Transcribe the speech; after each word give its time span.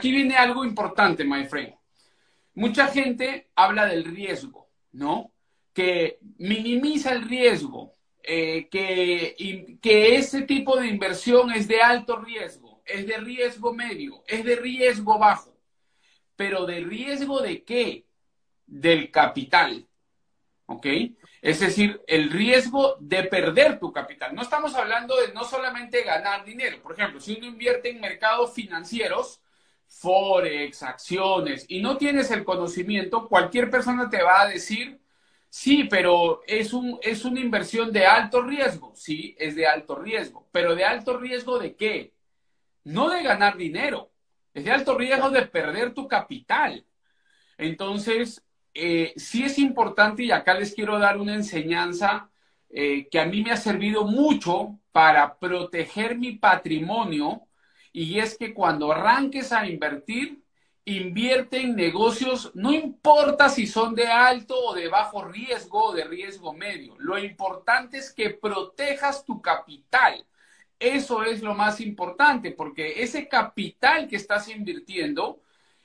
aquí 0.00 0.10
viene 0.10 0.36
algo 0.36 0.64
importante, 0.64 1.24
my 1.24 1.44
friend. 1.44 1.74
Mucha 2.54 2.88
gente 2.88 3.50
habla 3.54 3.84
del 3.84 4.04
riesgo, 4.04 4.70
¿no? 4.92 5.32
Que 5.74 6.18
minimiza 6.38 7.12
el 7.12 7.28
riesgo, 7.28 7.94
eh, 8.22 8.68
que, 8.70 9.78
que 9.80 10.16
ese 10.16 10.42
tipo 10.42 10.76
de 10.76 10.88
inversión 10.88 11.52
es 11.52 11.68
de 11.68 11.82
alto 11.82 12.16
riesgo, 12.16 12.82
es 12.84 13.06
de 13.06 13.18
riesgo 13.18 13.74
medio, 13.74 14.24
es 14.26 14.42
de 14.44 14.56
riesgo 14.56 15.18
bajo. 15.18 15.54
Pero 16.34 16.64
¿de 16.64 16.80
riesgo 16.80 17.40
de 17.40 17.62
qué? 17.62 18.06
Del 18.66 19.10
capital. 19.10 19.86
¿Ok? 20.66 20.86
Es 21.42 21.60
decir, 21.60 22.00
el 22.06 22.30
riesgo 22.30 22.96
de 23.00 23.24
perder 23.24 23.78
tu 23.78 23.92
capital. 23.92 24.34
No 24.34 24.42
estamos 24.42 24.74
hablando 24.74 25.14
de 25.16 25.32
no 25.34 25.44
solamente 25.44 26.02
ganar 26.02 26.44
dinero. 26.44 26.80
Por 26.82 26.92
ejemplo, 26.92 27.20
si 27.20 27.36
uno 27.36 27.46
invierte 27.46 27.90
en 27.90 28.00
mercados 28.00 28.54
financieros, 28.54 29.40
forex, 29.90 30.82
acciones, 30.84 31.66
y 31.68 31.82
no 31.82 31.96
tienes 31.96 32.30
el 32.30 32.44
conocimiento, 32.44 33.28
cualquier 33.28 33.68
persona 33.70 34.08
te 34.08 34.22
va 34.22 34.42
a 34.42 34.48
decir, 34.48 35.00
sí, 35.48 35.84
pero 35.84 36.42
es, 36.46 36.72
un, 36.72 36.98
es 37.02 37.24
una 37.24 37.40
inversión 37.40 37.92
de 37.92 38.06
alto 38.06 38.40
riesgo. 38.42 38.92
Sí, 38.94 39.34
es 39.38 39.56
de 39.56 39.66
alto 39.66 39.96
riesgo. 39.96 40.48
Pero 40.52 40.74
de 40.76 40.84
alto 40.84 41.18
riesgo 41.18 41.58
de 41.58 41.74
qué? 41.74 42.14
No 42.84 43.10
de 43.10 43.22
ganar 43.22 43.56
dinero. 43.56 44.10
Es 44.54 44.64
de 44.64 44.70
alto 44.70 44.96
riesgo 44.96 45.30
de 45.30 45.42
perder 45.46 45.92
tu 45.92 46.08
capital. 46.08 46.86
Entonces, 47.58 48.44
eh, 48.72 49.12
sí 49.16 49.42
es 49.42 49.58
importante, 49.58 50.22
y 50.22 50.30
acá 50.30 50.54
les 50.54 50.72
quiero 50.74 50.98
dar 50.98 51.18
una 51.18 51.34
enseñanza 51.34 52.30
eh, 52.70 53.08
que 53.10 53.20
a 53.20 53.26
mí 53.26 53.42
me 53.42 53.50
ha 53.50 53.56
servido 53.56 54.04
mucho 54.04 54.78
para 54.92 55.38
proteger 55.38 56.16
mi 56.16 56.32
patrimonio 56.32 57.42
y 57.92 58.18
es 58.18 58.36
que 58.38 58.54
cuando 58.54 58.92
arranques 58.92 59.52
a 59.52 59.66
invertir, 59.66 60.42
invierte 60.84 61.58
en 61.60 61.76
negocios, 61.76 62.50
no 62.54 62.72
importa 62.72 63.48
si 63.48 63.66
son 63.66 63.94
de 63.94 64.06
alto 64.06 64.56
o 64.56 64.74
de 64.74 64.88
bajo 64.88 65.24
riesgo 65.24 65.86
o 65.86 65.92
de 65.92 66.04
riesgo 66.04 66.52
medio, 66.52 66.96
lo 66.98 67.18
importante 67.18 67.98
es 67.98 68.12
que 68.12 68.30
protejas 68.30 69.24
tu 69.24 69.40
capital. 69.40 70.24
Eso 70.78 71.22
es 71.24 71.42
lo 71.42 71.54
más 71.54 71.80
importante, 71.80 72.52
porque 72.52 73.02
ese 73.02 73.28
capital 73.28 74.08
que 74.08 74.16
estás 74.16 74.48
invirtiendo 74.48 75.42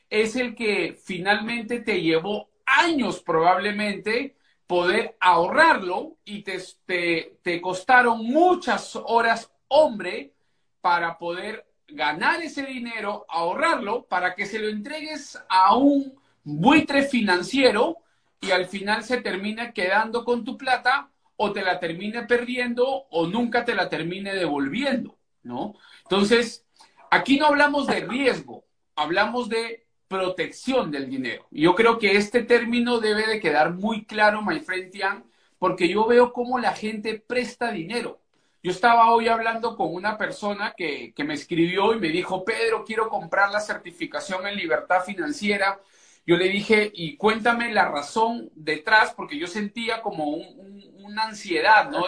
es 0.09 0.35
el 0.35 0.55
que 0.55 0.97
finalmente 1.03 1.81
te 1.81 2.01
llevó 2.01 2.49
años 2.65 3.21
probablemente 3.21 4.37
poder 4.67 5.17
ahorrarlo 5.19 6.17
y 6.23 6.43
te, 6.43 6.59
te, 6.85 7.37
te 7.43 7.61
costaron 7.61 8.25
muchas 8.25 8.95
horas, 8.95 9.51
hombre, 9.67 10.33
para 10.81 11.17
poder 11.17 11.65
ganar 11.87 12.41
ese 12.41 12.63
dinero, 12.63 13.25
ahorrarlo, 13.29 14.05
para 14.05 14.35
que 14.35 14.45
se 14.45 14.59
lo 14.59 14.67
entregues 14.67 15.39
a 15.49 15.75
un 15.75 16.19
buitre 16.43 17.03
financiero 17.03 17.97
y 18.41 18.51
al 18.51 18.67
final 18.67 19.03
se 19.03 19.21
termine 19.21 19.73
quedando 19.73 20.23
con 20.23 20.43
tu 20.43 20.57
plata 20.57 21.09
o 21.37 21.51
te 21.51 21.61
la 21.61 21.79
termine 21.79 22.23
perdiendo 22.23 22.85
o 22.87 23.27
nunca 23.27 23.65
te 23.65 23.75
la 23.75 23.89
termine 23.89 24.33
devolviendo, 24.33 25.17
¿no? 25.43 25.75
Entonces, 26.03 26.65
aquí 27.11 27.37
no 27.37 27.47
hablamos 27.47 27.87
de 27.87 28.01
riesgo, 28.01 28.65
hablamos 28.95 29.49
de 29.49 29.85
protección 30.07 30.91
del 30.91 31.09
dinero. 31.09 31.47
Yo 31.51 31.75
creo 31.75 31.97
que 31.97 32.15
este 32.15 32.43
término 32.43 32.99
debe 32.99 33.27
de 33.27 33.39
quedar 33.39 33.73
muy 33.73 34.05
claro, 34.05 34.41
my 34.41 34.59
friend 34.59 34.91
Tian, 34.91 35.25
porque 35.57 35.89
yo 35.89 36.05
veo 36.05 36.31
cómo 36.31 36.59
la 36.59 36.73
gente 36.73 37.19
presta 37.19 37.71
dinero. 37.71 38.21
Yo 38.65 38.71
estaba 38.71 39.11
hoy 39.11 39.27
hablando 39.27 39.75
con 39.75 39.93
una 39.93 40.17
persona 40.17 40.73
que, 40.75 41.13
me 41.19 41.35
escribió 41.35 41.93
y 41.93 41.99
me 41.99 42.07
dijo, 42.07 42.43
Pedro, 42.43 42.83
quiero 42.83 43.09
comprar 43.09 43.51
la 43.51 43.59
certificación 43.59 44.47
en 44.47 44.55
libertad 44.55 45.03
financiera. 45.03 45.79
Yo 46.25 46.35
le 46.35 46.49
dije, 46.49 46.91
y 46.91 47.15
cuéntame 47.15 47.71
la 47.71 47.87
razón 47.87 48.49
detrás, 48.55 49.13
porque 49.13 49.37
yo 49.37 49.45
sentía 49.45 50.01
como 50.01 50.29
una 50.31 51.25
ansiedad, 51.25 51.91
¿no? 51.91 52.05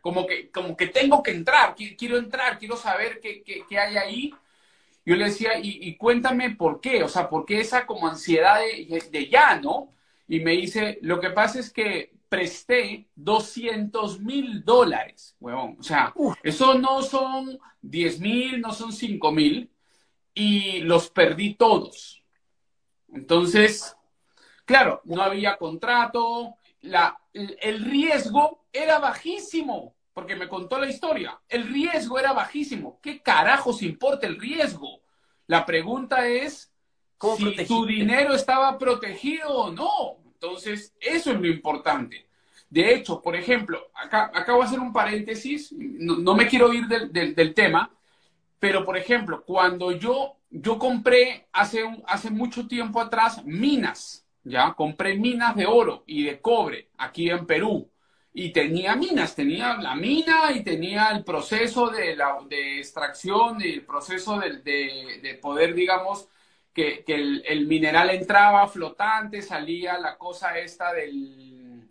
como, 0.00 0.26
que, 0.26 0.50
como 0.50 0.74
que 0.74 0.86
tengo 0.86 1.22
que 1.22 1.32
entrar, 1.32 1.74
quiero 1.76 2.16
entrar, 2.16 2.58
quiero 2.58 2.78
saber 2.78 3.20
qué, 3.20 3.78
hay 3.78 3.98
ahí. 3.98 4.34
Yo 5.04 5.16
le 5.16 5.26
decía, 5.26 5.58
y, 5.62 5.94
cuéntame 5.96 6.48
por 6.48 6.80
qué, 6.80 7.02
o 7.04 7.08
sea, 7.08 7.28
por 7.28 7.44
qué 7.44 7.60
esa 7.60 7.84
como 7.84 8.08
ansiedad 8.08 8.58
de, 8.58 9.06
de 9.10 9.28
ya, 9.28 9.60
¿no? 9.60 9.92
Y 10.28 10.40
me 10.40 10.52
dice, 10.52 10.98
lo 11.02 11.20
que 11.20 11.28
pasa 11.28 11.60
es 11.60 11.70
que 11.70 12.17
presté 12.28 13.08
200 13.14 14.20
mil 14.20 14.64
dólares, 14.64 15.36
huevón. 15.40 15.76
O 15.78 15.82
sea, 15.82 16.14
eso 16.42 16.74
no 16.74 17.02
son 17.02 17.58
10 17.80 18.20
mil, 18.20 18.60
no 18.60 18.72
son 18.72 18.92
5 18.92 19.32
mil, 19.32 19.70
y 20.34 20.80
los 20.80 21.10
perdí 21.10 21.54
todos. 21.54 22.22
Entonces, 23.12 23.96
claro, 24.64 25.00
no 25.04 25.22
había 25.22 25.56
contrato, 25.56 26.56
la, 26.82 27.18
el 27.32 27.84
riesgo 27.84 28.66
era 28.72 28.98
bajísimo, 28.98 29.94
porque 30.12 30.36
me 30.36 30.48
contó 30.48 30.78
la 30.78 30.88
historia. 30.88 31.40
El 31.48 31.68
riesgo 31.68 32.18
era 32.18 32.32
bajísimo. 32.32 33.00
¿Qué 33.00 33.22
carajos 33.22 33.82
importa 33.82 34.26
el 34.26 34.38
riesgo? 34.38 35.00
La 35.46 35.64
pregunta 35.64 36.26
es 36.28 36.72
si 37.36 37.64
tu 37.66 37.86
dinero 37.86 38.34
estaba 38.34 38.76
protegido 38.78 39.48
o 39.48 39.70
no. 39.72 40.27
Entonces, 40.40 40.94
eso 41.00 41.32
es 41.32 41.40
lo 41.40 41.48
importante. 41.48 42.26
De 42.70 42.94
hecho, 42.94 43.20
por 43.20 43.34
ejemplo, 43.34 43.90
acá, 43.94 44.30
acá 44.32 44.52
voy 44.52 44.62
a 44.62 44.66
hacer 44.66 44.78
un 44.78 44.92
paréntesis, 44.92 45.72
no, 45.72 46.34
me 46.34 46.46
quiero 46.46 46.72
ir 46.72 46.86
del, 46.86 47.54
tema, 47.54 47.90
pero 48.58 48.84
por 48.84 48.96
ejemplo, 48.96 49.42
cuando 49.44 49.90
yo, 49.92 50.36
yo 50.50 50.78
compré 50.78 51.48
hace, 51.52 51.82
hace 52.06 52.30
mucho 52.30 52.68
tiempo 52.68 53.00
atrás 53.00 53.44
minas, 53.44 54.26
¿ya? 54.44 54.74
Compré 54.74 55.16
minas 55.16 55.56
de 55.56 55.66
oro 55.66 56.04
y 56.06 56.24
de 56.24 56.40
cobre 56.40 56.90
aquí 56.98 57.30
en 57.30 57.46
Perú. 57.46 57.90
Y 58.32 58.52
tenía 58.52 58.94
minas, 58.94 59.34
tenía 59.34 59.76
la 59.78 59.96
mina 59.96 60.52
y 60.54 60.62
tenía 60.62 61.08
el 61.10 61.24
proceso 61.24 61.88
de, 61.88 62.14
la, 62.14 62.38
de 62.48 62.78
extracción 62.78 63.60
y 63.60 63.70
el 63.70 63.84
proceso 63.84 64.38
de, 64.38 64.60
de 64.62 65.38
poder, 65.40 65.74
digamos, 65.74 66.28
que, 67.04 67.42
el, 67.44 67.66
mineral 67.66 68.10
entraba 68.10 68.68
flotante, 68.68 69.42
salía 69.42 69.98
la 69.98 70.16
cosa 70.16 70.56
esta 70.58 70.92
del, 70.92 71.88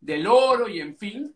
del 0.00 0.26
oro 0.28 0.68
y 0.68 0.80
en 0.80 0.96
fin, 0.96 1.34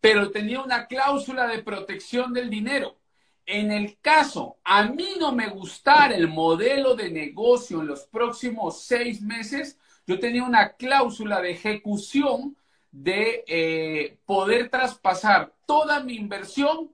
pero 0.00 0.30
tenía 0.30 0.62
una 0.62 0.86
cláusula 0.86 1.46
de 1.46 1.62
protección 1.62 2.32
del 2.32 2.48
dinero. 2.48 2.96
En 3.44 3.70
el 3.70 3.98
caso, 4.00 4.56
a 4.64 4.84
mí 4.84 5.08
no 5.20 5.32
me 5.32 5.48
gustara 5.48 6.14
el 6.14 6.28
modelo 6.28 6.94
de 6.94 7.10
negocio 7.10 7.80
en 7.80 7.88
los 7.88 8.04
próximos 8.04 8.82
seis 8.82 9.20
meses, 9.20 9.78
yo 10.06 10.18
tenía 10.18 10.44
una 10.44 10.72
cláusula 10.72 11.42
de 11.42 11.50
ejecución 11.50 12.56
de 12.90 13.44
eh, 13.46 14.18
poder 14.24 14.70
traspasar 14.70 15.52
toda 15.66 16.02
mi 16.02 16.14
inversión 16.14 16.90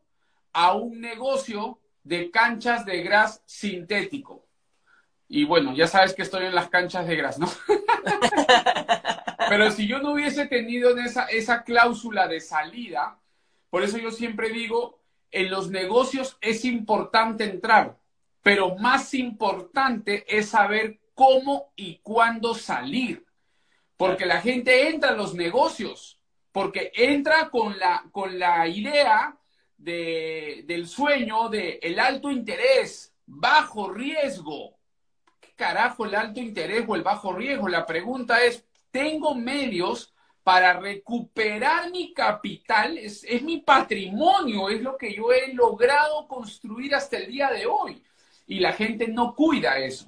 a 0.53 0.75
un 0.75 1.01
negocio 1.01 1.79
de 2.03 2.31
canchas 2.31 2.85
de 2.85 3.03
gras 3.03 3.43
sintético. 3.47 4.48
Y 5.29 5.45
bueno, 5.45 5.75
ya 5.75 5.87
sabes 5.87 6.15
que 6.15 6.23
estoy 6.23 6.47
en 6.47 6.55
las 6.55 6.71
canchas 6.71 7.07
de 7.07 7.17
gras, 7.17 7.39
¿no? 7.39 7.49
Pero 9.49 9.71
si 9.71 9.87
yo 9.87 9.99
no 9.99 10.13
hubiese 10.13 10.47
tenido 10.47 10.97
esa, 10.97 11.27
esa 11.27 11.63
cláusula 11.65 12.27
de 12.29 12.41
salida, 12.41 13.19
por 13.71 13.83
eso 13.83 13.99
yo 13.99 14.11
siempre 14.11 14.51
digo, 14.51 15.01
en 15.31 15.51
los 15.51 15.71
negocios 15.71 16.39
es 16.41 16.65
importante 16.65 17.45
entrar, 17.45 17.99
pero 18.43 18.77
más 18.77 19.13
importante 19.15 20.25
es 20.29 20.51
saber 20.51 21.01
cómo 21.15 21.73
y 21.77 21.99
cuándo 21.99 22.55
salir. 22.55 23.27
Porque 23.97 24.27
la 24.27 24.41
gente 24.41 24.89
entra 24.89 25.11
a 25.11 25.15
los 25.15 25.35
negocios, 25.35 26.21
porque 26.53 26.93
entra 26.95 27.51
con 27.51 27.79
la, 27.79 28.05
con 28.13 28.39
la 28.39 28.67
idea 28.69 29.37
de, 29.77 30.63
del 30.67 30.87
sueño 30.87 31.49
de 31.49 31.79
el 31.83 31.99
alto 31.99 32.31
interés, 32.31 33.15
bajo 33.27 33.91
riesgo 33.91 34.78
carajo 35.59 36.07
el 36.07 36.15
alto 36.15 36.41
interés 36.41 36.85
o 36.87 36.95
el 36.95 37.03
bajo 37.03 37.33
riesgo? 37.33 37.69
La 37.69 37.85
pregunta 37.85 38.43
es, 38.43 38.65
¿tengo 38.91 39.35
medios 39.35 40.15
para 40.45 40.79
recuperar 40.79 41.91
mi 41.91 42.15
capital? 42.15 42.97
Es, 42.97 43.27
mi 43.43 43.59
patrimonio, 43.59 44.71
es 44.71 44.81
lo 44.81 44.97
que 44.97 45.13
yo 45.13 45.33
he 45.33 45.53
logrado 45.53 46.27
construir 46.29 46.95
hasta 46.95 47.19
el 47.19 47.27
día 47.31 47.51
de 47.51 47.67
hoy. 47.67 48.03
Y 48.47 48.61
la 48.61 48.73
gente 48.73 49.09
no 49.09 49.35
cuida 49.35 49.79
eso. 49.79 50.07